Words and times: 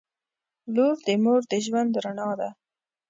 •لور 0.73 0.95
د 1.05 1.07
مور 1.23 1.41
د 1.51 1.53
ژوند 1.65 1.91
رڼا 2.03 2.29
ده. 2.39 2.49